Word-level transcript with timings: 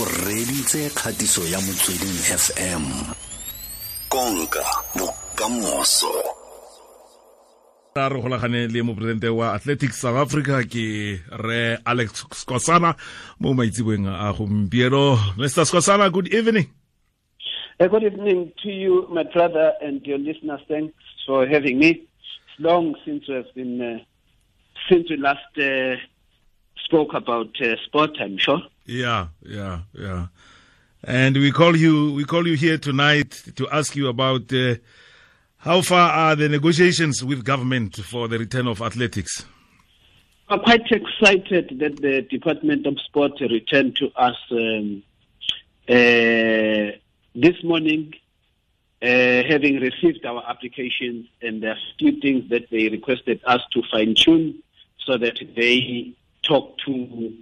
o 0.00 0.04
reditse 0.26 0.90
kgatiso 0.90 1.42
ya 1.52 1.58
motsweding 1.60 2.18
fm 2.42 2.84
konka 4.08 4.64
bokamoso 4.98 6.10
a 7.94 8.08
re 8.08 8.20
golagane 8.20 8.66
le 8.66 8.82
moporesidente 8.82 9.28
wa 9.28 9.54
athletics 9.54 10.00
south 10.00 10.16
africa 10.18 10.66
ke 10.66 11.20
re 11.30 11.78
Aleck 11.84 12.10
Skhosana 12.34 12.96
mo 13.40 13.54
maitseboeng 13.54 14.06
a 14.10 14.32
gompieno 14.32 15.14
mr 15.38 15.64
Skhosana 15.64 16.10
good 16.10 16.32
evening 16.34 16.66
Uh, 17.80 17.88
good 17.88 18.04
evening 18.04 18.52
to 18.62 18.70
you, 18.70 19.04
my 19.10 19.24
brother, 19.24 19.72
and 19.82 20.00
your 20.06 20.16
listeners. 20.18 20.60
Thanks 20.68 20.94
for 21.26 21.44
having 21.44 21.80
me. 21.80 21.90
It's 21.90 22.60
long 22.60 22.94
since 23.04 23.26
we 23.26 23.34
have 23.34 23.52
been, 23.52 23.82
uh, 23.82 23.98
since 24.88 25.10
we 25.10 25.16
last 25.16 25.40
uh, 25.58 25.96
spoke 26.84 27.14
about 27.14 27.60
uh, 27.60 27.76
sport. 27.84 28.16
I'm 28.20 28.38
sure. 28.38 28.62
yeah 28.86 29.28
yeah 29.42 29.80
yeah 29.94 30.26
and 31.06 31.36
we 31.36 31.50
call 31.50 31.76
you 31.76 32.12
we 32.12 32.24
call 32.24 32.46
you 32.46 32.54
here 32.54 32.78
tonight 32.78 33.42
to 33.56 33.68
ask 33.70 33.96
you 33.96 34.08
about 34.08 34.52
uh, 34.52 34.74
how 35.58 35.80
far 35.80 36.10
are 36.10 36.36
the 36.36 36.48
negotiations 36.48 37.24
with 37.24 37.44
government 37.44 37.96
for 37.96 38.28
the 38.28 38.38
return 38.38 38.66
of 38.66 38.82
athletics 38.82 39.46
I'm 40.48 40.60
quite 40.60 40.90
excited 40.90 41.78
that 41.78 41.96
the 41.96 42.20
Department 42.20 42.86
of 42.86 43.00
Sport 43.00 43.40
returned 43.40 43.96
to 43.96 44.10
us 44.14 44.36
um, 44.50 45.02
uh, 45.88 46.92
this 47.34 47.64
morning, 47.64 48.12
uh, 49.02 49.06
having 49.06 49.80
received 49.80 50.24
our 50.26 50.44
applications, 50.46 51.26
and 51.40 51.62
there 51.62 51.70
are 51.70 51.78
few 51.98 52.20
things 52.20 52.50
that 52.50 52.68
they 52.70 52.90
requested 52.90 53.40
us 53.46 53.62
to 53.72 53.82
fine 53.90 54.14
tune 54.14 54.62
so 54.98 55.16
that 55.16 55.38
they 55.56 56.12
talk 56.46 56.78
to 56.86 57.32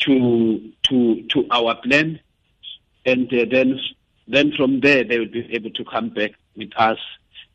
to 0.00 0.72
to 0.84 1.22
to 1.28 1.46
our 1.50 1.74
plan, 1.76 2.20
and 3.06 3.32
uh, 3.32 3.44
then 3.50 3.80
then 4.28 4.52
from 4.52 4.80
there 4.80 5.04
they 5.04 5.18
will 5.18 5.28
be 5.28 5.46
able 5.54 5.70
to 5.70 5.84
come 5.84 6.08
back 6.10 6.32
with 6.56 6.70
us 6.76 6.98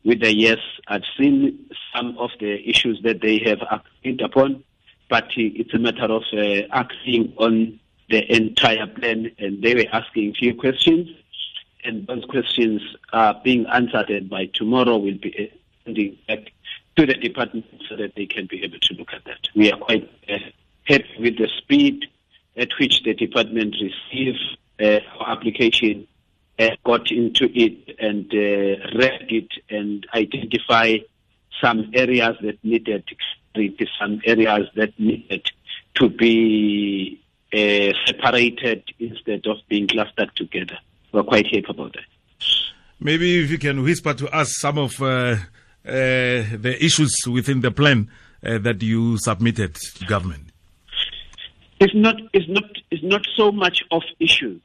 with 0.04 0.22
a 0.22 0.34
yes. 0.34 0.58
I've 0.88 1.04
seen 1.18 1.70
some 1.94 2.16
of 2.18 2.30
the 2.40 2.68
issues 2.68 3.00
that 3.02 3.20
they 3.20 3.38
have 3.44 3.60
agreed 3.70 4.20
upon, 4.20 4.64
but 5.08 5.24
uh, 5.24 5.28
it's 5.36 5.74
a 5.74 5.78
matter 5.78 6.04
of 6.04 6.22
uh, 6.32 6.66
acting 6.72 7.34
on 7.36 7.78
the 8.08 8.34
entire 8.34 8.86
plan, 8.86 9.30
and 9.38 9.62
they 9.62 9.74
were 9.74 9.86
asking 9.92 10.34
few 10.34 10.54
questions, 10.54 11.08
and 11.84 12.06
those 12.06 12.24
questions 12.24 12.82
are 13.12 13.40
being 13.44 13.66
answered, 13.66 14.10
and 14.10 14.28
by 14.28 14.46
tomorrow 14.46 14.96
we'll 14.96 15.18
be 15.18 15.52
sending 15.84 16.18
back 16.26 16.52
to 16.96 17.06
the 17.06 17.14
department 17.14 17.64
so 17.88 17.96
that 17.96 18.14
they 18.16 18.26
can 18.26 18.46
be 18.46 18.62
able 18.64 18.78
to 18.80 18.94
look 18.94 19.12
at 19.12 19.24
that. 19.24 19.48
We 19.54 19.70
are 19.72 19.78
quite 19.78 20.10
uh, 20.28 20.38
happy 20.84 21.16
with 21.18 21.38
the 21.38 21.48
speed 21.58 22.06
at 22.56 22.68
which 22.78 23.02
the 23.04 23.14
department 23.14 23.76
received 23.80 24.38
uh, 24.80 25.00
our 25.18 25.30
application, 25.30 26.06
uh, 26.58 26.70
got 26.84 27.10
into 27.10 27.48
it, 27.54 27.96
and 27.98 28.26
uh, 28.32 28.98
read 28.98 29.26
it, 29.28 29.48
and 29.68 30.06
identify 30.14 30.96
some 31.60 31.90
areas 31.94 32.36
that 32.42 32.62
needed 32.64 33.04
some 33.98 34.20
areas 34.24 34.68
that 34.76 34.98
needed 34.98 35.44
to 35.94 36.08
be 36.08 37.20
uh, 37.52 37.92
separated 38.06 38.84
instead 38.98 39.44
of 39.46 39.56
being 39.68 39.88
clustered 39.88 40.30
together. 40.36 40.78
We're 41.12 41.24
quite 41.24 41.46
happy 41.46 41.64
about 41.68 41.94
that. 41.94 42.04
maybe 43.00 43.42
if 43.42 43.50
you 43.50 43.58
can 43.58 43.82
whisper 43.82 44.14
to 44.14 44.28
us 44.28 44.54
some 44.58 44.78
of 44.78 45.00
uh, 45.02 45.06
uh, 45.06 45.36
the 45.84 46.76
issues 46.80 47.16
within 47.26 47.60
the 47.60 47.70
plan 47.70 48.08
uh, 48.44 48.58
that 48.58 48.82
you 48.82 49.18
submitted 49.18 49.74
to 49.74 50.04
government 50.06 50.49
It's 51.80 51.94
not. 51.94 52.16
It's 52.34 52.48
not. 52.48 52.64
It's 52.90 53.02
not 53.02 53.26
so 53.34 53.50
much 53.50 53.82
of 53.90 54.02
issues. 54.18 54.60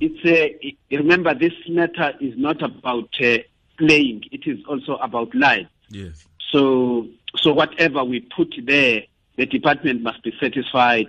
It's 0.00 0.24
a. 0.24 0.96
Remember, 0.96 1.32
this 1.32 1.52
matter 1.68 2.12
is 2.20 2.36
not 2.36 2.60
about 2.60 3.08
uh, 3.22 3.38
playing. 3.78 4.24
It 4.32 4.46
is 4.46 4.58
also 4.68 4.96
about 4.96 5.34
life. 5.34 5.68
yes 5.90 6.26
So, 6.52 7.06
so 7.36 7.52
whatever 7.52 8.04
we 8.04 8.20
put 8.20 8.54
there, 8.64 9.02
the 9.36 9.46
department 9.46 10.02
must 10.02 10.22
be 10.22 10.32
satisfied 10.40 11.08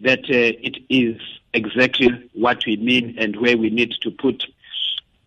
that 0.00 0.20
uh, 0.24 0.68
it 0.68 0.76
is 0.88 1.20
exactly 1.54 2.08
what 2.34 2.64
we 2.66 2.76
mean 2.76 3.16
and 3.18 3.36
where 3.36 3.56
we 3.56 3.70
need 3.70 3.92
to 4.02 4.10
put 4.10 4.44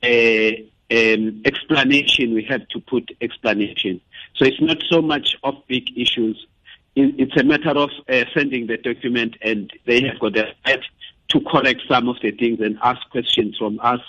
uh, 0.03 0.51
um, 0.91 1.41
explanation. 1.45 2.33
We 2.33 2.43
have 2.49 2.67
to 2.69 2.79
put 2.79 3.11
explanation. 3.21 4.01
So 4.35 4.45
it's 4.45 4.61
not 4.61 4.83
so 4.89 5.01
much 5.01 5.35
of 5.43 5.55
big 5.67 5.97
issues. 5.97 6.45
It- 6.95 7.15
It's 7.17 7.37
a 7.39 7.43
matter 7.43 7.69
of 7.71 7.89
uh, 8.09 8.25
sending 8.33 8.67
the 8.67 8.77
document, 8.77 9.37
and 9.41 9.71
they 9.85 10.01
have 10.01 10.19
got 10.19 10.33
the 10.33 10.47
right 10.67 10.83
to 11.29 11.39
correct 11.41 11.81
some 11.87 12.09
of 12.09 12.17
the 12.21 12.31
things 12.31 12.59
and 12.59 12.77
ask 12.83 13.01
questions 13.09 13.57
from 13.57 13.79
us, 13.81 14.01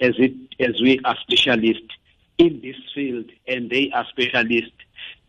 as 0.00 0.14
it 0.18 0.32
as 0.60 0.80
we 0.80 0.98
are 1.04 1.16
specialists 1.20 1.94
in 2.38 2.60
this 2.62 2.76
field, 2.94 3.26
and 3.46 3.68
they 3.68 3.90
are 3.92 4.06
specialists 4.08 4.72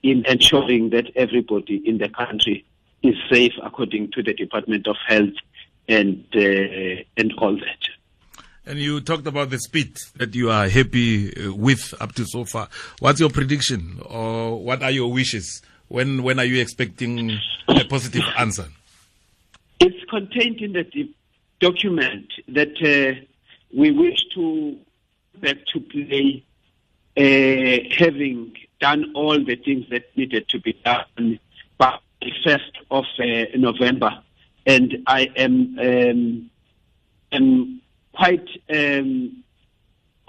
in 0.03 0.25
ensuring 0.27 0.89
that 0.91 1.07
everybody 1.15 1.81
in 1.85 1.97
the 1.97 2.07
country 2.09 2.63
is 3.03 3.15
safe 3.29 3.53
according 3.61 4.11
to 4.11 4.23
the 4.23 4.33
Department 4.33 4.87
of 4.87 4.95
Health 5.07 5.33
and 5.89 6.23
uh, 6.35 7.03
and 7.17 7.33
all 7.39 7.55
that. 7.55 7.81
and 8.65 8.79
you 8.79 9.01
talked 9.01 9.27
about 9.27 9.49
the 9.49 9.59
speed 9.59 9.97
that 10.15 10.33
you 10.35 10.49
are 10.51 10.69
happy 10.69 11.33
uh, 11.35 11.51
with 11.53 11.93
up 11.99 12.13
to 12.13 12.23
so 12.25 12.45
far 12.45 12.69
what's 12.99 13.19
your 13.19 13.29
prediction 13.29 13.99
or 14.05 14.63
what 14.63 14.81
are 14.83 14.91
your 14.91 15.11
wishes 15.11 15.61
when 15.91 16.23
when 16.23 16.39
are 16.39 16.45
you 16.45 16.61
expecting 16.61 17.37
a 17.67 17.83
positive 17.85 18.23
answer? 18.37 18.65
It's 19.79 20.03
contained 20.09 20.61
in 20.61 20.73
the 20.73 21.13
document 21.59 22.31
that 22.47 22.75
uh, 22.81 23.19
we 23.75 23.91
wish 23.91 24.23
to 24.35 24.77
back 25.41 25.57
to 25.73 25.79
play, 25.79 26.43
uh, 27.17 27.95
having 27.97 28.55
done 28.79 29.11
all 29.15 29.43
the 29.43 29.55
things 29.55 29.85
that 29.89 30.15
needed 30.15 30.47
to 30.49 30.59
be 30.59 30.73
done 30.85 31.39
by 31.77 31.97
the 32.21 32.31
first 32.43 32.71
of 32.89 33.05
uh, 33.19 33.45
November, 33.55 34.11
and 34.65 34.97
I 35.07 35.29
am 35.35 35.77
um, 35.77 36.51
am 37.33 37.81
quite 38.13 38.47
um, 38.73 39.43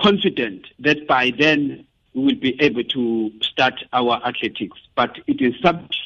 confident 0.01 0.67
that 0.81 1.07
by 1.07 1.33
then 1.39 1.87
we 2.15 2.25
will 2.25 2.41
be 2.41 2.61
able 2.61 2.85
to 2.85 3.33
start 3.41 3.75
our 3.93 4.21
athletics. 4.25 4.79
But 4.95 5.19
it 5.27 5.41
is 5.41 5.55
subject 5.63 5.97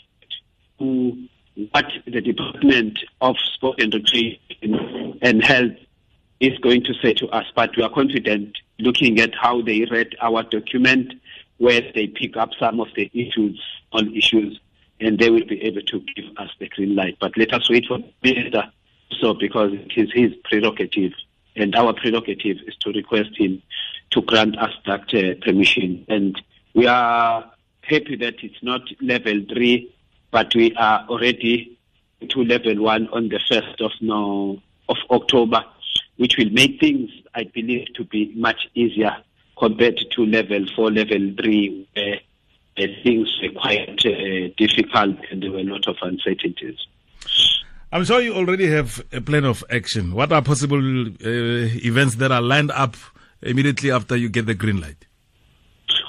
to 0.79 1.29
what 1.71 1.87
the 2.07 2.21
Department 2.21 2.99
of 3.21 3.37
Sport 3.39 3.81
and 3.81 3.93
Recreation 3.93 5.19
and 5.23 5.43
Health 5.43 5.77
is 6.41 6.59
going 6.59 6.85
to 6.85 6.95
say 7.03 7.15
to 7.15 7.29
us. 7.29 7.47
But 7.55 7.77
we 7.77 7.83
are 7.83 7.91
confident, 7.91 8.59
looking 8.79 9.19
at 9.21 9.35
how 9.35 9.63
they 9.63 9.87
read 9.91 10.15
our 10.21 10.43
document, 10.43 11.15
where 11.59 11.81
they 11.95 12.09
pick 12.09 12.37
up 12.37 12.51
some 12.59 12.81
of 12.81 12.89
the 12.95 13.11
issues 13.15 13.61
on 13.93 14.15
issues, 14.15 14.61
and 15.01 15.19
they 15.19 15.31
will 15.31 15.47
be 15.47 15.63
able 15.63 15.83
to 15.83 16.01
give 16.15 16.27
us 16.37 16.51
the 16.59 16.69
green 16.69 16.95
light. 16.95 17.17
But 17.21 17.37
let 17.37 17.53
us 17.55 17.69
wait 17.71 17.87
for 17.87 17.99
the 18.23 18.63
so 19.21 19.35
because 19.35 19.73
it 19.73 19.93
is 19.97 20.13
his 20.13 20.33
prerogative, 20.45 21.13
and 21.55 21.75
our 21.75 21.95
prerogative 21.95 22.59
is 22.67 22.77
to 22.81 22.91
request 22.91 23.31
him 23.37 23.63
to 24.17 24.23
grant 24.23 24.59
us 24.59 24.73
that 24.87 25.03
uh, 25.15 25.35
permission. 25.45 26.05
And 26.09 26.41
we 26.75 26.87
are 26.87 27.45
happy 27.83 28.17
that 28.17 28.37
it's 28.43 28.63
not 28.63 28.81
level 29.03 29.43
three, 29.53 29.95
but 30.31 30.55
we 30.55 30.75
are 30.77 31.07
already 31.09 31.79
to 32.31 32.43
level 32.43 32.83
one 32.83 33.09
on 33.09 33.29
the 33.29 33.41
first 33.47 33.81
of 33.81 33.93
no 34.01 34.61
of 34.89 34.97
October, 35.11 35.63
which 36.17 36.37
will 36.39 36.51
make 36.51 36.81
things, 36.81 37.11
I 37.35 37.45
believe, 37.45 37.93
to 37.95 38.05
be 38.05 38.33
much 38.35 38.69
easier 38.75 39.15
compared 39.59 40.01
to 40.13 40.25
level 40.25 40.65
four, 40.75 40.91
level 40.91 41.35
three, 41.39 41.87
where 41.95 42.21
uh, 42.79 42.93
things 43.03 43.39
were 43.43 43.61
quite 43.61 44.01
uh, 44.07 44.49
difficult 44.57 45.17
and 45.31 45.43
there 45.43 45.51
were 45.51 45.59
a 45.59 45.65
lot 45.65 45.87
of 45.87 45.97
uncertainties. 46.01 46.79
I'm 47.93 48.05
sure 48.05 48.21
you 48.21 48.35
already 48.35 48.69
have 48.69 49.05
a 49.13 49.21
plan 49.21 49.45
of 49.45 49.63
action. 49.71 50.15
What 50.15 50.33
are 50.33 50.43
possible 50.43 50.79
uh, 50.79 51.11
events 51.25 52.17
that 52.17 52.33
are 52.33 52.43
lined 52.43 52.71
up 52.71 52.97
immediately 53.43 53.91
after 53.91 54.17
you 54.17 54.29
get 54.29 54.47
the 54.47 54.55
green 54.55 54.81
light? 54.81 55.07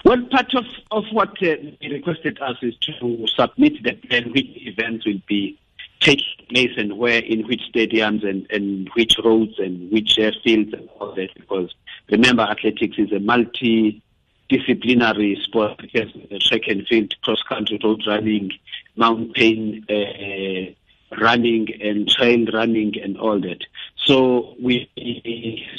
Well, 0.03 0.21
part 0.31 0.53
of, 0.55 0.65
of 0.91 1.05
what 1.11 1.29
uh, 1.43 1.55
they 1.81 1.89
requested 1.91 2.41
us 2.41 2.57
is 2.61 2.75
to 2.77 3.27
submit 3.27 3.83
the 3.83 3.93
plan 3.93 4.31
which 4.31 4.47
events 4.55 5.05
will 5.05 5.21
be 5.27 5.59
taking 5.99 6.45
place 6.49 6.71
and 6.77 6.97
where, 6.97 7.19
in 7.19 7.45
which 7.47 7.61
stadiums 7.73 8.27
and, 8.27 8.47
and 8.49 8.89
which 8.95 9.15
roads 9.23 9.59
and 9.59 9.91
which 9.91 10.17
uh, 10.19 10.31
fields 10.43 10.73
and 10.73 10.89
all 10.99 11.13
that. 11.15 11.29
Because 11.35 11.73
remember, 12.09 12.41
athletics 12.43 12.97
is 12.97 13.11
a 13.11 13.19
multi-disciplinary 13.19 15.39
sport 15.43 15.77
because 15.77 16.11
the 16.29 16.39
track 16.39 16.67
and 16.67 16.87
field, 16.87 17.13
cross-country 17.23 17.79
road 17.83 18.01
running, 18.07 18.51
mountain 18.95 19.85
uh, 19.89 20.71
running 21.19 21.67
and 21.81 22.07
trail 22.09 22.45
running 22.53 22.93
and 23.01 23.17
all 23.17 23.39
that. 23.39 23.65
So 24.05 24.55
we 24.61 24.89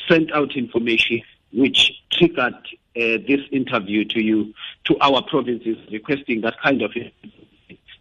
sent 0.09 0.33
out 0.33 0.57
information 0.57 1.23
which 1.53 1.93
triggered 2.13 2.55
uh, 2.55 3.19
this 3.27 3.41
interview 3.53 4.05
to 4.05 4.23
you, 4.23 4.55
to 4.85 4.97
our 5.01 5.23
provinces, 5.23 5.77
requesting 5.91 6.41
that 6.43 6.61
kind 6.61 6.83
of 6.83 6.93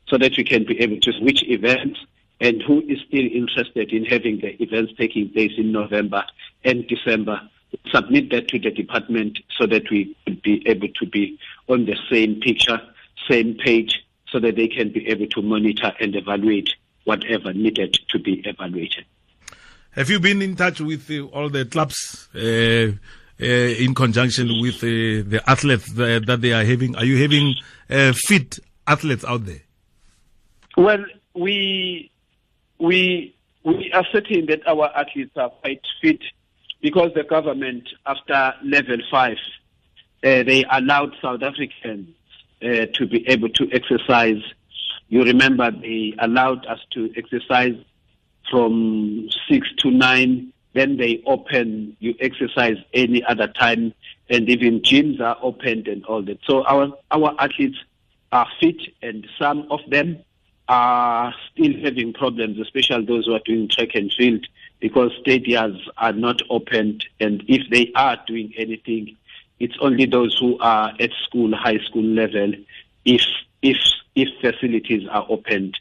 so 0.08 0.18
that 0.18 0.38
we 0.38 0.44
can 0.44 0.66
be 0.66 0.80
able 0.80 1.00
to 1.00 1.12
which 1.22 1.44
events 1.44 2.00
and 2.40 2.62
who 2.62 2.82
is 2.82 3.00
still 3.08 3.26
interested 3.26 3.92
in 3.92 4.06
having 4.06 4.40
the 4.40 4.62
events 4.62 4.94
taking 4.98 5.30
place 5.30 5.52
in 5.58 5.72
November 5.72 6.24
and 6.64 6.88
December, 6.88 7.42
submit 7.92 8.30
that 8.30 8.48
to 8.48 8.60
the 8.60 8.72
department 8.72 9.40
so 9.58 9.66
that 9.66 9.90
we 9.90 10.16
could 10.26 10.42
be 10.42 10.68
able 10.68 10.88
to 11.00 11.06
be 11.06 11.38
on 11.68 11.86
the 11.86 11.98
same 12.10 12.40
picture, 12.40 12.80
same 13.30 13.56
page, 13.56 14.04
so 14.30 14.40
that 14.40 14.56
they 14.56 14.68
can 14.68 14.92
be 14.92 15.08
able 15.08 15.28
to 15.28 15.42
monitor 15.42 15.92
and 16.00 16.16
evaluate 16.16 16.70
whatever 17.06 17.54
needed 17.54 17.98
to 18.10 18.20
be 18.20 18.42
evaluated. 18.46 19.06
Have 19.92 20.10
you 20.10 20.20
been 20.20 20.42
in 20.42 20.56
touch 20.56 20.80
with 20.80 21.10
uh, 21.10 21.24
all 21.26 21.50
the 21.50 21.66
clubs 21.66 22.28
uh, 22.36 22.92
in 23.44 23.94
conjunction 23.94 24.62
with 24.62 24.78
uh, 24.78 25.28
the 25.30 25.42
athletes 25.48 25.92
that, 25.94 26.26
that, 26.26 26.42
they 26.42 26.54
are 26.54 26.64
having? 26.64 26.96
Are 26.96 27.06
you 27.06 27.22
having 27.22 27.56
uh, 27.90 28.14
fit 28.14 28.60
athletes 28.88 29.24
out 29.26 29.46
there? 29.46 29.62
Well, 30.76 31.04
we 31.34 32.12
we 32.80 33.36
we 33.64 33.92
are 33.94 34.06
certain 34.12 34.46
that 34.48 34.68
our 34.68 34.90
athletes 34.96 35.36
are 35.36 35.50
quite 35.50 35.82
fit 36.02 36.22
because 36.82 37.12
the 37.16 37.24
government, 37.24 37.90
after 38.06 38.54
level 38.64 38.98
five, 39.10 39.38
uh, 40.24 40.44
they 40.44 40.64
allowed 40.72 41.14
South 41.22 41.42
Africans 41.44 42.10
uh, 42.62 42.86
to 42.94 43.08
be 43.08 43.28
able 43.28 43.50
to 43.50 43.70
exercise. 43.72 44.42
You 45.10 45.24
remember 45.24 45.72
they 45.72 46.14
allowed 46.20 46.66
us 46.66 46.80
to 46.94 47.12
exercise 47.16 47.76
from 48.50 49.28
six 49.50 49.68
to 49.80 49.92
nine. 49.92 50.54
Then 50.78 50.98
they 50.98 51.24
open, 51.26 51.98
you 52.00 52.14
exercise 52.20 52.78
any 52.94 53.24
other 53.24 53.48
time, 53.48 53.94
and 54.30 54.48
even 54.48 54.82
gyms 54.82 55.20
are 55.20 55.38
opened 55.42 55.88
and 55.88 56.06
all 56.06 56.22
that. 56.24 56.40
So 56.46 56.64
our 56.66 56.94
our 57.10 57.34
athletes 57.40 57.80
are 58.32 58.48
fit, 58.60 58.82
and 59.02 59.26
some 59.40 59.66
of 59.72 59.80
them 59.90 60.20
are 60.70 61.34
still 61.52 61.74
having 61.82 62.14
problems, 62.14 62.60
especially 62.60 63.06
those 63.06 63.26
who 63.26 63.34
are 63.34 63.46
doing 63.46 63.68
track 63.70 63.96
and 63.96 64.14
field, 64.18 64.46
because 64.80 65.12
stadiums 65.26 65.82
are 65.98 66.14
not 66.14 66.42
opened, 66.50 67.06
and 67.20 67.44
if 67.48 67.68
they 67.72 67.92
are 67.96 68.18
doing 68.28 68.54
anything, 68.58 69.18
it's 69.60 69.78
only 69.82 70.06
those 70.06 70.38
who 70.40 70.60
are 70.60 70.94
at 71.00 71.12
school, 71.26 71.56
high 71.56 71.80
school 71.88 72.04
level, 72.04 72.54
if 73.04 73.24
if 73.64 73.78
if 74.14 74.30
facilities 74.42 75.08
are 75.10 75.26
opened, 75.30 75.74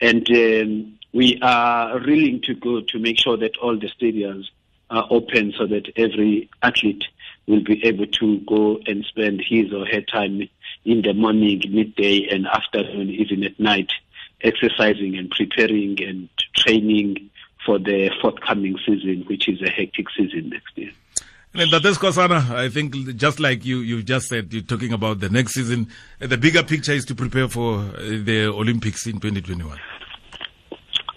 and 0.00 0.28
um, 0.30 0.98
we 1.12 1.38
are 1.42 1.98
willing 1.98 2.40
to 2.44 2.54
go 2.54 2.80
to 2.80 2.98
make 2.98 3.18
sure 3.18 3.36
that 3.36 3.56
all 3.58 3.78
the 3.78 3.88
stadiums 3.88 4.46
are 4.90 5.06
open, 5.10 5.52
so 5.56 5.66
that 5.66 5.90
every 5.96 6.50
athlete 6.62 7.04
will 7.46 7.62
be 7.62 7.84
able 7.84 8.06
to 8.06 8.38
go 8.40 8.78
and 8.86 9.04
spend 9.04 9.40
his 9.40 9.72
or 9.72 9.86
her 9.86 10.02
time 10.02 10.48
in 10.84 11.02
the 11.02 11.14
morning, 11.14 11.62
midday, 11.70 12.28
and 12.30 12.46
afternoon, 12.46 13.10
even 13.10 13.44
at 13.44 13.58
night, 13.58 13.90
exercising 14.42 15.16
and 15.16 15.30
preparing 15.30 16.02
and 16.02 16.28
training 16.54 17.30
for 17.64 17.78
the 17.78 18.10
forthcoming 18.20 18.76
season, 18.84 19.24
which 19.28 19.48
is 19.48 19.60
a 19.62 19.70
hectic 19.70 20.06
season 20.16 20.50
next 20.50 20.76
year. 20.76 20.90
And 21.54 21.70
that 21.70 21.84
is 21.84 21.98
Skhosana, 21.98 22.50
I 22.50 22.70
think 22.70 22.94
just 23.16 23.38
like 23.38 23.64
you, 23.64 23.80
you 23.80 24.02
just 24.02 24.28
said, 24.28 24.52
you're 24.52 24.62
talking 24.62 24.92
about 24.94 25.20
the 25.20 25.28
next 25.28 25.52
season. 25.52 25.88
The 26.18 26.38
bigger 26.38 26.62
picture 26.62 26.92
is 26.92 27.04
to 27.06 27.14
prepare 27.14 27.46
for 27.46 27.78
the 27.82 28.46
Olympics 28.46 29.06
in 29.06 29.20
2021. 29.20 29.78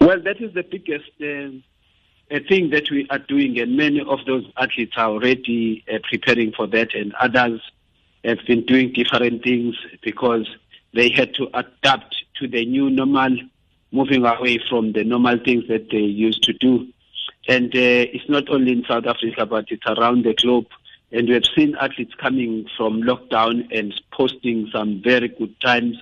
Well, 0.06 0.20
that 0.20 0.40
is 0.40 0.54
the 0.54 0.62
biggest 0.62 1.10
uh, 1.20 2.38
thing 2.48 2.70
that 2.70 2.88
we 2.92 3.08
are 3.10 3.18
doing, 3.18 3.58
and 3.58 3.76
many 3.76 4.00
of 4.00 4.20
those 4.24 4.44
athletes 4.56 4.92
are 4.96 5.08
already 5.10 5.84
uh, 5.92 5.98
preparing 6.08 6.52
for 6.52 6.68
that, 6.68 6.94
and 6.94 7.12
others 7.14 7.60
have 8.24 8.38
been 8.46 8.64
doing 8.66 8.92
different 8.92 9.42
things 9.42 9.74
because 10.02 10.48
they 10.94 11.10
had 11.10 11.34
to 11.34 11.48
adapt 11.54 12.14
to 12.36 12.46
the 12.46 12.64
new 12.64 12.88
normal, 12.88 13.36
moving 13.90 14.24
away 14.24 14.60
from 14.70 14.92
the 14.92 15.02
normal 15.02 15.40
things 15.44 15.64
that 15.66 15.90
they 15.90 15.96
used 15.98 16.44
to 16.44 16.52
do. 16.52 16.86
And 17.48 17.74
uh, 17.74 18.06
it's 18.14 18.28
not 18.28 18.48
only 18.48 18.70
in 18.70 18.84
South 18.88 19.06
Africa, 19.06 19.44
but 19.44 19.64
it's 19.70 19.86
around 19.88 20.24
the 20.24 20.34
globe. 20.34 20.68
And 21.10 21.26
we 21.26 21.34
have 21.34 21.46
seen 21.56 21.74
athletes 21.80 22.14
coming 22.14 22.68
from 22.76 23.02
lockdown 23.02 23.76
and 23.76 23.92
posting 24.12 24.68
some 24.72 25.02
very 25.02 25.26
good 25.26 25.60
times. 25.60 25.96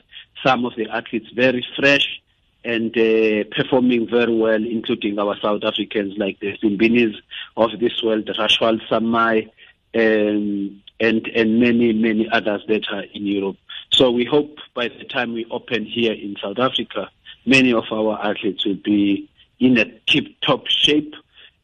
Some 0.44 0.66
of 0.66 0.76
the 0.76 0.90
athletes 0.90 1.30
very 1.34 1.66
fresh 1.74 2.20
and 2.64 2.96
uh, 2.96 3.44
performing 3.54 4.08
very 4.08 4.34
well, 4.34 4.62
including 4.62 5.18
our 5.18 5.36
South 5.40 5.62
Africans 5.64 6.14
like 6.16 6.40
the 6.40 6.56
Simbines 6.58 7.14
of 7.56 7.70
this 7.78 8.02
world, 8.02 8.26
Ruswahl 8.26 8.80
Samaai, 8.88 9.50
um, 9.94 10.80
and 11.00 11.26
and 11.28 11.60
many 11.60 11.92
many 11.92 12.28
others 12.30 12.62
that 12.68 12.88
are 12.90 13.04
in 13.12 13.26
Europe. 13.26 13.56
So 13.90 14.10
we 14.10 14.24
hope 14.24 14.58
by 14.74 14.88
the 14.88 15.04
time 15.04 15.34
we 15.34 15.44
open 15.50 15.84
here 15.84 16.12
in 16.12 16.36
South 16.42 16.58
Africa, 16.58 17.10
many 17.46 17.72
of 17.72 17.84
our 17.92 18.18
athletes 18.20 18.64
will 18.64 18.74
be 18.76 19.28
in 19.60 19.78
a 19.78 19.84
tip-top 20.06 20.66
shape, 20.66 21.14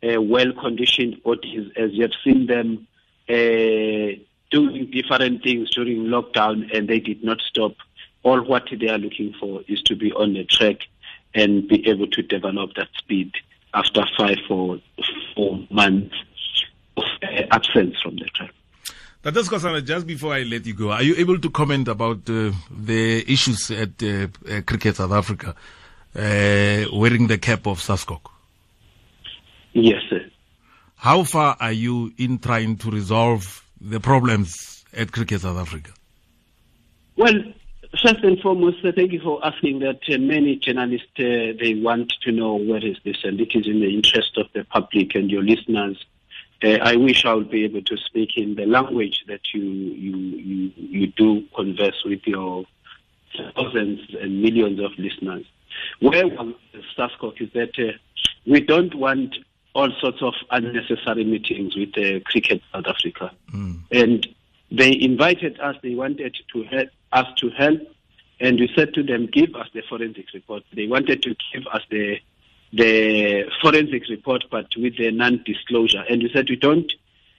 uh, 0.02 0.20
well-conditioned 0.22 1.22
bodies, 1.22 1.72
as 1.76 1.92
you 1.92 2.02
have 2.02 2.12
seen 2.22 2.46
them 2.46 2.86
uh, 3.28 4.16
doing 4.50 4.90
different 4.92 5.42
things 5.42 5.70
during 5.70 6.04
lockdown, 6.04 6.76
and 6.76 6.88
they 6.88 7.00
did 7.00 7.24
not 7.24 7.40
stop. 7.40 7.74
All 8.22 8.40
what 8.42 8.68
they 8.78 8.88
are 8.88 8.98
looking 8.98 9.34
for 9.40 9.62
is 9.66 9.82
to 9.82 9.96
be 9.96 10.12
on 10.12 10.34
the 10.34 10.44
track 10.44 10.78
and 11.34 11.66
be 11.66 11.88
able 11.88 12.06
to 12.08 12.22
develop 12.22 12.74
that 12.74 12.88
speed 12.98 13.32
after 13.72 14.04
five 14.16 14.38
or 14.48 14.78
four 15.34 15.66
months 15.70 16.14
of 16.96 17.04
uh, 17.22 17.42
absence 17.50 17.96
from 18.02 18.16
the 18.16 18.26
track. 18.34 18.50
Ntate 19.24 19.44
Skhosana, 19.44 19.84
just 19.84 20.06
before 20.06 20.32
I 20.32 20.42
let 20.42 20.64
you 20.66 20.74
go, 20.74 20.90
are 20.90 21.02
you 21.02 21.14
able 21.16 21.38
to 21.38 21.50
comment 21.50 21.88
about 21.88 22.28
uh, 22.30 22.52
the 22.70 23.24
issues 23.30 23.70
at 23.70 24.02
uh, 24.02 24.28
uh, 24.48 24.62
Cricket 24.66 24.96
South 24.96 25.12
Africa 25.12 25.54
uh, 26.16 26.84
wearing 26.92 27.26
the 27.26 27.38
cap 27.38 27.66
of 27.66 27.80
SASCOC? 27.80 28.20
Yes, 29.72 30.02
sir. 30.08 30.24
How 30.96 31.24
far 31.24 31.56
are 31.60 31.72
you 31.72 32.12
in 32.18 32.38
trying 32.38 32.76
to 32.78 32.90
resolve 32.90 33.64
the 33.80 34.00
problems 34.00 34.84
at 34.92 35.12
Cricket 35.12 35.42
South 35.42 35.58
Africa? 35.58 35.92
Well, 37.16 37.34
first 37.92 38.22
and 38.22 38.38
foremost, 38.40 38.84
uh, 38.84 38.92
thank 38.94 39.12
you 39.12 39.20
for 39.20 39.44
asking 39.44 39.80
that. 39.80 40.00
Uh, 40.08 40.18
many 40.18 40.56
journalists 40.56 41.08
they 41.16 41.80
want 41.82 42.12
to 42.22 42.32
know 42.32 42.56
where 42.56 42.84
is 42.84 42.96
this, 43.04 43.18
and 43.24 43.40
it 43.40 43.54
is 43.54 43.66
in 43.66 43.80
the 43.80 43.94
interest 43.94 44.36
of 44.36 44.46
the 44.54 44.64
public 44.64 45.14
and 45.14 45.30
your 45.30 45.42
listeners 45.42 46.04
uh, 46.62 46.78
I 46.82 46.96
wish 46.96 47.24
I 47.24 47.34
would 47.34 47.50
be 47.50 47.64
able 47.64 47.82
to 47.82 47.96
speak 47.96 48.36
in 48.36 48.54
the 48.54 48.66
language 48.66 49.24
that 49.28 49.40
you 49.54 49.62
you 49.62 50.16
you, 50.16 50.72
you 50.76 51.06
do 51.08 51.44
converse 51.54 52.02
with 52.04 52.20
your 52.26 52.64
thousands 53.54 54.00
and 54.20 54.42
millions 54.42 54.80
of 54.80 54.90
listeners. 54.98 55.46
Where 56.00 56.24
SASCOC 56.98 57.40
is 57.40 57.52
that 57.54 57.78
uh, 57.78 57.96
we 58.46 58.60
don't 58.60 58.94
want 58.94 59.36
all 59.74 59.88
sorts 60.00 60.20
of 60.20 60.34
unnecessary 60.50 61.24
meetings 61.24 61.76
with 61.76 61.96
uh, 61.96 62.20
Cricket 62.24 62.60
South 62.72 62.86
Africa, 62.86 63.30
mm. 63.54 63.80
and 63.90 64.26
they 64.70 64.92
invited 65.00 65.58
us. 65.60 65.76
They 65.82 65.94
wanted 65.94 66.36
to 66.52 66.62
help 66.64 66.88
us 67.12 67.26
to 67.38 67.50
help, 67.50 67.80
and 68.38 68.58
we 68.58 68.70
said 68.74 68.94
to 68.94 69.02
them, 69.02 69.26
"Give 69.26 69.54
us 69.56 69.68
the 69.72 69.82
forensic 69.82 70.26
report." 70.32 70.62
They 70.72 70.86
wanted 70.86 71.22
to 71.24 71.34
give 71.52 71.66
us 71.66 71.82
the 71.90 72.18
the 72.72 73.50
forensic 73.60 74.08
report, 74.08 74.44
but 74.50 74.68
with 74.76 74.96
the 74.96 75.10
non-disclosure. 75.10 76.04
And 76.08 76.22
we 76.22 76.30
said 76.32 76.48
we 76.48 76.56
don't 76.56 76.92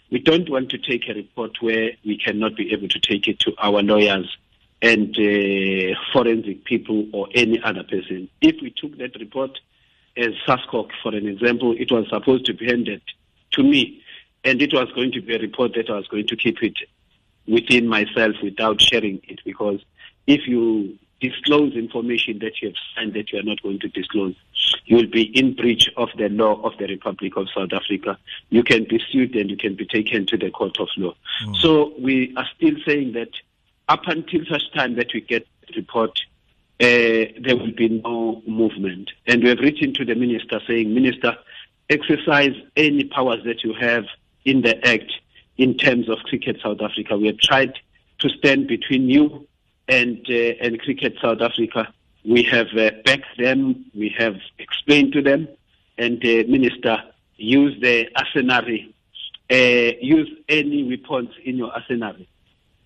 we 0.10 0.20
don't 0.20 0.50
want 0.50 0.70
to 0.72 0.78
take 0.78 1.08
a 1.08 1.14
report 1.14 1.62
where 1.62 1.92
we 2.06 2.18
cannot 2.18 2.58
be 2.58 2.74
able 2.74 2.90
to 2.90 3.00
take 3.00 3.28
it 3.28 3.40
to 3.40 3.54
our 3.58 3.82
lawyers 3.82 4.38
and 4.82 5.16
uh, 5.18 5.98
forensic 6.12 6.66
people 6.66 7.08
or 7.14 7.30
any 7.34 7.62
other 7.64 7.84
person. 7.84 8.28
If 8.42 8.62
we 8.62 8.72
took 8.72 8.98
that 8.98 9.16
report 9.20 9.58
as 10.18 10.34
SASCOC, 10.46 10.90
for 11.02 11.16
an 11.16 11.28
example, 11.28 11.74
it 11.78 11.92
was 11.92 12.10
supposed 12.10 12.46
to 12.48 12.54
be 12.54 12.66
handed 12.66 13.02
to 13.52 13.64
me, 13.64 14.04
and 14.44 14.62
it 14.62 14.74
was 14.74 14.92
going 14.92 15.14
to 15.14 15.22
be 15.22 15.34
a 15.34 15.40
report 15.40 15.76
that 15.76 15.90
I 15.90 15.96
was 15.96 16.08
going 16.08 16.28
to 16.28 16.36
keep 16.36 16.62
it 16.62 16.78
within 17.48 17.88
myself 17.88 18.36
without 18.44 18.82
sharing 18.82 19.22
it 19.28 19.40
because 19.44 19.80
if 20.28 20.48
you 20.48 20.98
disclose 21.20 21.74
information 21.74 22.40
that 22.40 22.62
you 22.62 22.70
have 22.70 22.76
signed 22.96 23.14
that 23.14 23.32
you 23.32 23.40
are 23.40 23.44
not 23.44 23.62
going 23.62 23.80
to 23.80 23.88
disclose, 23.90 24.36
you 24.86 24.98
will 24.98 25.08
be 25.08 25.24
in 25.38 25.54
breach 25.54 25.90
of 25.96 26.10
the 26.18 26.30
law 26.30 26.60
of 26.64 26.78
the 26.80 26.88
Republic 26.88 27.34
of 27.38 27.48
South 27.56 27.72
Africa. 27.72 28.18
You 28.50 28.64
can 28.64 28.86
be 28.86 29.00
sued 29.12 29.36
and 29.36 29.50
you 29.50 29.56
can 29.56 29.76
be 29.76 29.86
taken 29.86 30.26
to 30.28 30.38
the 30.38 30.50
court 30.50 30.80
of 30.80 30.90
law. 30.98 31.14
Mm. 31.46 31.56
So 31.58 31.94
we 32.00 32.34
are 32.36 32.48
still 32.58 32.76
saying 32.86 33.14
that 33.14 33.30
up 33.88 34.08
until 34.08 34.42
such 34.50 34.72
time 34.74 34.96
that 34.96 35.14
we 35.14 35.22
get 35.22 35.48
the 35.68 35.76
report, 35.76 36.20
uh, 36.80 37.30
there 37.40 37.56
will 37.56 37.74
be 37.74 38.02
no 38.04 38.42
movement. 38.48 39.12
And 39.28 39.44
we 39.44 39.50
have 39.50 39.60
written 39.60 39.94
to 39.96 40.06
the 40.06 40.16
minister 40.16 40.60
saying, 40.68 40.94
Minister, 40.94 41.38
exercise 41.90 42.56
any 42.76 43.04
powers 43.04 43.44
that 43.46 43.64
you 43.64 43.74
have 43.80 44.06
in 44.46 44.62
the 44.62 44.88
Act 44.88 45.12
in 45.62 45.78
terms 45.78 46.10
of 46.10 46.18
Cricket 46.30 46.58
South 46.64 46.82
Africa. 46.82 47.16
We 47.16 47.28
have 47.28 47.38
tried 47.38 47.78
to 48.18 48.30
stand 48.30 48.68
between 48.68 49.08
you 49.08 49.48
and 49.88 50.18
uh, 50.28 50.64
and 50.64 50.82
Cricket 50.82 51.14
South 51.22 51.40
Africa. 51.40 51.94
We 52.26 52.42
have 52.56 52.70
uh, 52.76 52.90
backed 53.06 53.38
them. 53.38 53.86
We 53.94 54.10
have 54.18 54.38
explained 54.58 55.14
to 55.14 55.22
them, 55.22 55.48
and 56.00 56.20
the 56.20 56.46
minister 56.46 56.98
use 57.38 57.80
the 57.80 58.08
arsenal, 58.16 58.66
uh, 59.52 59.92
use 60.02 60.30
any 60.50 60.84
weapons 60.84 61.30
in 61.46 61.58
your 61.58 61.72
arsenal 61.72 62.16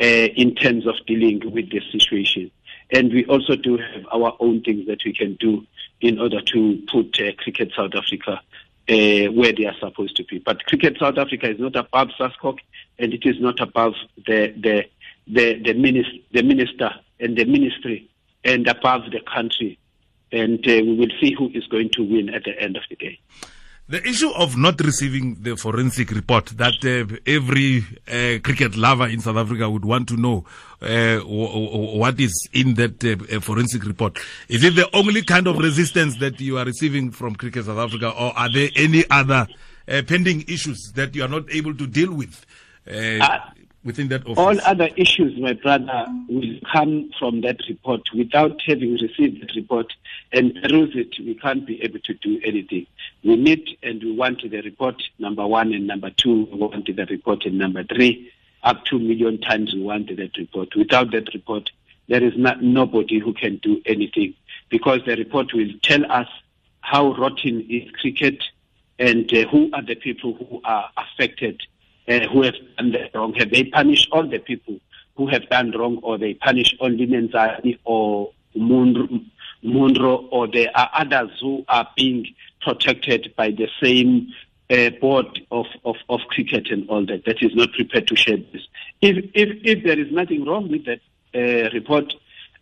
uh, 0.01 0.27
in 0.43 0.53
terms 0.55 0.85
of 0.85 0.95
dealing 1.07 1.39
with 1.55 1.69
the 1.69 1.81
situation. 1.93 2.51
And 2.91 3.11
we 3.13 3.25
also 3.25 3.55
do 3.55 3.77
have 3.77 4.05
our 4.11 4.35
own 4.41 4.61
things 4.63 4.85
that 4.87 4.99
we 5.05 5.13
can 5.13 5.35
do 5.35 5.65
in 6.01 6.19
order 6.19 6.41
to 6.41 6.83
put 6.91 7.19
uh, 7.21 7.31
Cricket 7.37 7.71
South 7.75 7.95
Africa 7.95 8.41
uh, 8.89 9.31
where 9.31 9.53
they 9.53 9.65
are 9.65 9.75
supposed 9.79 10.15
to 10.17 10.23
be. 10.23 10.39
But 10.39 10.65
Cricket 10.65 10.97
South 10.99 11.17
Africa 11.17 11.49
is 11.49 11.59
not 11.59 11.75
above 11.75 12.09
SASCOC 12.19 12.59
and 12.99 13.13
it 13.13 13.25
is 13.25 13.39
not 13.39 13.59
above 13.59 13.93
the 14.25 14.53
the 14.57 14.85
the, 15.27 15.59
the, 15.59 15.73
minister, 15.73 16.13
the 16.33 16.43
minister 16.43 16.91
and 17.19 17.35
the 17.35 17.45
ministry 17.45 18.07
and 18.43 18.67
above 18.67 19.11
the 19.11 19.21
country. 19.21 19.79
And 20.31 20.59
uh, 20.67 20.71
we 20.83 20.95
will 20.95 21.11
see 21.19 21.33
who 21.33 21.49
is 21.49 21.65
going 21.67 21.89
to 21.91 22.03
win 22.03 22.29
at 22.29 22.43
the 22.43 22.59
end 22.61 22.77
of 22.77 22.83
the 22.89 22.95
day. 22.95 23.19
The 23.87 24.03
issue 24.03 24.31
of 24.31 24.57
not 24.57 24.81
receiving 24.81 25.35
the 25.41 25.55
forensic 25.55 26.09
report 26.09 26.47
that 26.57 26.83
uh, 26.83 27.15
every 27.27 27.85
uh, 28.07 28.39
cricket 28.41 28.75
lover 28.75 29.07
in 29.07 29.19
South 29.19 29.37
Africa 29.37 29.69
would 29.69 29.85
want 29.85 30.07
to 30.07 30.17
know 30.17 30.43
uh, 30.81 31.19
what 31.19 32.19
is 32.19 32.33
in 32.51 32.73
that 32.73 33.05
uh, 33.05 33.39
forensic 33.41 33.85
report. 33.85 34.17
Is 34.49 34.63
it 34.63 34.75
the 34.75 34.89
only 34.95 35.21
kind 35.21 35.45
of 35.45 35.59
resistance 35.59 36.17
that 36.17 36.41
you 36.41 36.57
are 36.57 36.65
receiving 36.65 37.11
from 37.11 37.35
Cricket 37.35 37.65
South 37.65 37.77
Africa, 37.77 38.09
or 38.09 38.35
are 38.35 38.51
there 38.51 38.69
any 38.75 39.03
other 39.11 39.47
uh, 39.87 40.01
pending 40.07 40.45
issues 40.47 40.91
that 40.95 41.13
you 41.13 41.21
are 41.21 41.27
not 41.27 41.43
able 41.51 41.75
to 41.75 41.85
deal 41.85 42.11
with? 42.11 42.43
Uh, 42.91 43.39
within 43.85 44.09
that 44.09 44.23
office? 44.23 44.37
All 44.37 44.59
other 44.61 44.89
issues, 44.97 45.39
my 45.39 45.53
brother, 45.53 46.07
will 46.27 46.59
come 46.71 47.11
from 47.17 47.41
that 47.41 47.57
report. 47.69 48.01
Without 48.13 48.61
having 48.65 48.93
received 48.93 49.41
that 49.41 49.55
report 49.55 49.93
and 50.33 50.53
peruse 50.55 50.95
it, 50.95 51.15
we 51.19 51.35
can't 51.35 51.65
be 51.65 51.81
able 51.83 51.99
to 51.99 52.13
do 52.15 52.41
anything. 52.43 52.87
We 53.23 53.37
need 53.37 53.77
and 53.83 54.03
we 54.03 54.11
want 54.11 54.41
the 54.41 54.61
report, 54.61 55.01
number 55.19 55.47
one, 55.47 55.73
and 55.73 55.87
number 55.87 56.09
two, 56.09 56.45
we 56.51 56.57
want 56.57 56.85
the 56.85 57.05
report, 57.05 57.45
and 57.45 57.57
number 57.57 57.83
three, 57.83 58.31
up 58.63 58.83
to 58.85 58.99
million 58.99 59.39
times 59.39 59.73
we 59.73 59.81
want 59.81 60.07
that 60.07 60.37
report. 60.37 60.75
Without 60.75 61.11
that 61.11 61.33
report, 61.33 61.71
there 62.07 62.23
is 62.23 62.33
not, 62.35 62.61
nobody 62.61 63.19
who 63.19 63.33
can 63.33 63.57
do 63.57 63.81
anything 63.85 64.33
because 64.69 65.01
the 65.05 65.15
report 65.15 65.53
will 65.53 65.69
tell 65.81 66.11
us 66.11 66.27
how 66.81 67.13
rotten 67.15 67.61
is 67.69 67.89
cricket 67.91 68.43
and 68.99 69.31
uh, 69.33 69.47
who 69.49 69.69
are 69.73 69.81
the 69.81 69.95
people 69.95 70.33
who 70.33 70.61
are 70.63 70.89
affected 70.97 71.61
uh, 72.07 72.19
who 72.31 72.43
have 72.43 72.55
done 72.77 72.91
the 72.91 73.09
wrong? 73.13 73.33
Have 73.33 73.51
they 73.51 73.65
punished 73.65 74.09
all 74.11 74.27
the 74.27 74.39
people 74.39 74.79
who 75.15 75.27
have 75.27 75.47
done 75.49 75.71
wrong, 75.71 75.99
or 76.03 76.17
they 76.17 76.33
punish 76.33 76.75
only 76.79 77.07
Menzani 77.07 77.79
or 77.85 78.31
Moroe, 78.55 80.27
or 80.31 80.47
there 80.47 80.71
are 80.75 80.89
others 80.93 81.31
who 81.41 81.65
are 81.69 81.87
being 81.95 82.27
protected 82.61 83.33
by 83.35 83.51
the 83.51 83.69
same 83.81 84.33
uh, 84.69 84.89
board 85.01 85.39
of, 85.51 85.65
of, 85.83 85.95
of 86.09 86.19
cricket 86.29 86.69
and 86.69 86.89
all 86.89 87.05
that, 87.05 87.23
that 87.25 87.41
is 87.41 87.55
not 87.55 87.71
prepared 87.73 88.07
to 88.07 88.15
share 88.15 88.37
this. 88.37 88.67
If, 89.01 89.17
if, 89.33 89.49
if 89.63 89.83
there 89.83 89.99
is 89.99 90.11
nothing 90.11 90.45
wrong 90.45 90.69
with 90.69 90.85
that 90.85 90.99
uh, 91.33 91.69
report, 91.73 92.13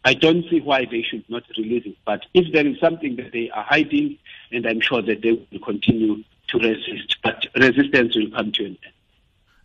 I 0.05 0.13
don't 0.13 0.43
see 0.49 0.59
why 0.59 0.85
they 0.85 1.01
should 1.01 1.23
not 1.29 1.43
release 1.57 1.85
it. 1.85 1.95
But 2.05 2.25
if 2.33 2.51
there 2.51 2.67
is 2.67 2.79
something 2.79 3.15
that 3.15 3.31
they 3.31 3.49
are 3.51 3.63
hiding, 3.63 4.17
and 4.51 4.65
I'm 4.67 4.81
sure 4.81 5.01
that 5.01 5.21
they 5.21 5.31
will 5.31 5.59
continue 5.63 6.23
to 6.47 6.57
resist, 6.59 7.17
but 7.23 7.47
resistance 7.55 8.15
will 8.15 8.29
come 8.31 8.51
to 8.51 8.65
an 8.65 8.77
end. 8.83 8.92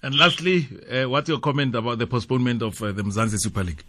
And 0.02 0.16
lastly, 0.16 0.68
uh, 0.90 1.08
what's 1.08 1.28
your 1.28 1.40
comment 1.40 1.74
about 1.74 1.98
the 1.98 2.06
postponement 2.06 2.62
of 2.62 2.80
uh, 2.82 2.92
the 2.92 3.02
Mzansi 3.02 3.38
Super 3.38 3.64
League? 3.64 3.82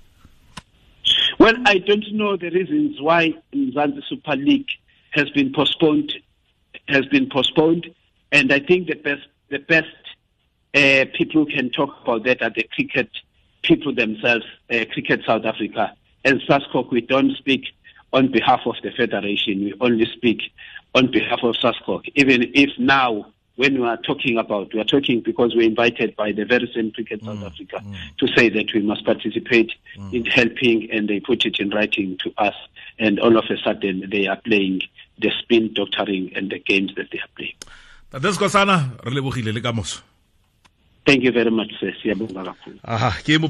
Well, 1.40 1.56
I 1.66 1.78
don't 1.78 2.12
know 2.14 2.36
the 2.36 2.50
reasons 2.50 3.00
why 3.00 3.34
Mzansi 3.54 4.04
Super 4.08 4.36
League 4.36 4.70
has 5.12 5.30
been 5.30 5.54
postponed. 5.54 6.14
Has 6.88 7.06
been 7.06 7.30
postponed, 7.30 7.88
and 8.32 8.52
I 8.52 8.60
think 8.60 8.88
the 8.88 8.96
best 8.96 9.28
the 9.50 9.60
best 9.60 9.88
uh, 10.74 11.06
people 11.14 11.46
who 11.46 11.52
can 11.52 11.70
talk 11.70 11.96
about 12.02 12.24
that 12.24 12.42
are 12.42 12.50
the 12.50 12.68
cricket 12.72 13.10
people 13.62 13.94
themselves, 13.94 14.46
uh, 14.72 14.86
Cricket 14.92 15.22
South 15.26 15.46
Africa. 15.46 15.96
And 16.26 16.42
SASCOC, 16.42 16.92
we 16.92 17.02
don't 17.02 17.36
speak 17.38 17.66
on 18.14 18.32
behalf 18.32 18.62
of 18.66 18.76
the 18.84 18.92
federation. 18.92 19.64
We 19.66 19.74
only 19.82 20.06
speak 20.14 20.42
on 20.96 21.12
behalf 21.12 21.40
of 21.44 21.56
SASCOC. 21.56 22.12
Even 22.16 22.52
if 22.54 22.70
now 22.80 23.32
when 23.60 23.82
we 23.82 23.86
are 23.86 23.98
talking 23.98 24.38
about, 24.38 24.74
we 24.74 24.80
are 24.80 24.86
talking 24.86 25.20
because 25.20 25.54
we're 25.54 25.68
invited 25.68 26.16
by 26.16 26.32
the 26.32 26.46
very 26.46 26.72
same 26.74 26.94
Cricket 26.94 27.22
South 27.22 27.40
mm, 27.40 27.46
Africa 27.46 27.84
mm. 27.84 27.94
to 28.20 28.28
say 28.34 28.48
that 28.48 28.74
we 28.74 28.82
must 28.82 29.04
participate 29.04 29.74
mm. 29.98 30.14
in 30.14 30.24
helping, 30.24 30.90
and 30.90 31.10
they 31.10 31.20
put 31.20 31.46
it 31.46 31.60
in 31.60 31.70
writing 31.72 32.18
to 32.24 32.32
us. 32.38 32.56
And 33.00 33.20
all 33.20 33.36
of 33.36 33.44
a 33.50 33.58
sudden, 33.58 34.08
they 34.10 34.28
are 34.28 34.38
playing 34.38 34.84
the 35.18 35.30
spin 35.40 35.74
doctoring 35.74 36.32
and 36.38 36.50
the 36.50 36.60
games 36.60 36.96
that 36.96 37.12
they 37.12 37.20
are 37.20 37.32
playing. 37.36 37.56
Thank 41.06 41.24
you 41.24 41.34
very 41.34 41.52
much, 41.52 41.74
sir. 41.82 41.92
Aha, 42.88 43.12
ke 43.20 43.36
mo 43.44 43.50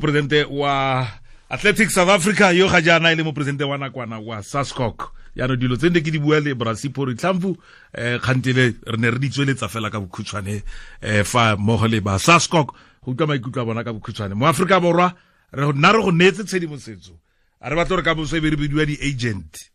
wa 0.50 1.06
Athletics 1.50 1.94
South 1.96 2.10
Africa 2.10 2.54
yo 2.54 2.70
ga 2.70 2.82
jaana 2.82 3.12
e 3.12 3.16
le 3.16 3.24
mo 3.24 3.34
wa 3.34 3.78
nakwana 3.78 4.20
wa 4.20 4.44
sascok 4.44 5.12
yaanong 5.36 5.58
dilo 5.58 5.78
tse 5.78 5.90
ne 5.90 6.02
ke 6.02 6.12
di 6.12 6.20
bua 6.20 6.40
le 6.40 6.54
brasipori 6.54 7.16
tlhamfu 7.16 7.58
um 7.58 8.20
kgantele 8.20 8.76
re 8.86 8.98
ne 8.98 9.10
re 9.10 9.18
di 9.18 9.30
tsweletsa 9.30 9.68
fela 9.68 9.90
ka 9.90 10.00
bokhutshwane 10.00 10.62
um 11.02 11.24
fa 11.24 11.56
mmogo 11.58 11.88
le 11.88 12.02
ba 12.02 12.20
sascock 12.20 12.74
go 13.02 13.12
utlwa 13.12 13.28
maikutlo 13.28 13.62
a 13.62 13.66
bona 13.66 13.84
ka 13.84 13.94
bokhutshwane. 13.94 14.36
Mo 14.36 14.46
aforika 14.46 14.80
borwa 14.80 15.14
nna 15.54 15.92
re 15.92 16.02
go 16.04 16.12
neetse 16.12 16.46
tshedimosetso. 16.46 17.18
A 17.62 17.70
re 17.70 17.76
batla 17.76 17.96
gore 17.98 18.04
ka 18.04 18.14
boso 18.14 18.38
e 18.38 18.42
be 18.42 18.50
re 18.50 18.56
bidiwa 18.56 18.86
di-agent. 18.86 19.72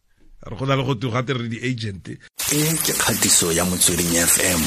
Re 0.46 0.56
go 0.56 0.66
na 0.66 0.76
le 0.76 0.84
go 0.84 0.94
gate 0.94 1.34
re 1.34 1.48
di-agent. 1.48 2.08
E 2.08 2.74
ke 2.86 2.94
kgatiso 2.94 3.50
ya 3.50 3.64
motsweding 3.64 4.14
fm 4.14 4.62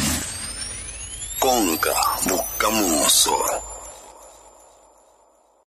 konka 1.40 1.94
bokamoso 2.28 3.67